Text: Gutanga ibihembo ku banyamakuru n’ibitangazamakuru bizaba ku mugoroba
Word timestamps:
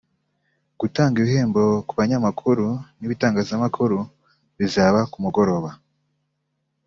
Gutanga 0.79 1.15
ibihembo 1.19 1.61
ku 1.87 1.93
banyamakuru 1.99 2.65
n’ibitangazamakuru 2.99 3.97
bizaba 4.57 4.99
ku 5.11 5.17
mugoroba 5.23 5.69